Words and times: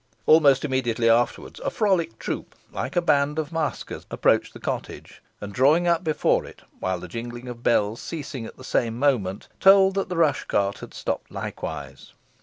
Almost 0.25 0.65
immediately 0.65 1.07
afterwards 1.07 1.59
a 1.59 1.69
frolic 1.69 2.17
troop, 2.17 2.55
like 2.71 2.95
a 2.95 3.03
band 3.03 3.37
of 3.37 3.51
masquers, 3.51 4.07
approached 4.09 4.51
the 4.53 4.59
cottage, 4.59 5.21
and 5.39 5.53
drew 5.53 5.75
up 5.85 6.03
before 6.03 6.43
it, 6.43 6.63
while 6.79 6.99
the 6.99 7.07
jingling 7.07 7.47
of 7.47 7.61
bells 7.61 8.01
ceasing 8.01 8.47
at 8.47 8.57
the 8.57 8.63
same 8.63 8.97
moment, 8.97 9.47
told 9.59 9.93
that 9.93 10.09
the 10.09 10.17
rush 10.17 10.45
cart 10.45 10.79
had 10.79 10.95
stopped 10.95 11.29
likewise. 11.29 12.13